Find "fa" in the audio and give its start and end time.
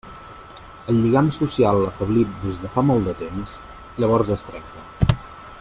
2.79-2.87